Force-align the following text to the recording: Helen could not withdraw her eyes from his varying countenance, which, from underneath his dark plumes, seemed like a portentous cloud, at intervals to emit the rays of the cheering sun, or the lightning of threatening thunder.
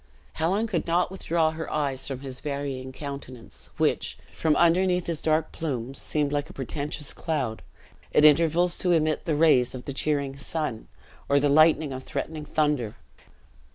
Helen 0.33 0.65
could 0.65 0.87
not 0.87 1.11
withdraw 1.11 1.51
her 1.51 1.71
eyes 1.71 2.07
from 2.07 2.21
his 2.21 2.39
varying 2.39 2.91
countenance, 2.91 3.69
which, 3.77 4.17
from 4.33 4.55
underneath 4.55 5.05
his 5.05 5.21
dark 5.21 5.51
plumes, 5.51 6.01
seemed 6.01 6.31
like 6.31 6.49
a 6.49 6.53
portentous 6.53 7.13
cloud, 7.13 7.61
at 8.11 8.25
intervals 8.25 8.75
to 8.79 8.93
emit 8.93 9.25
the 9.25 9.35
rays 9.35 9.75
of 9.75 9.85
the 9.85 9.93
cheering 9.93 10.37
sun, 10.39 10.87
or 11.29 11.39
the 11.39 11.49
lightning 11.49 11.91
of 11.91 12.03
threatening 12.03 12.45
thunder. 12.45 12.95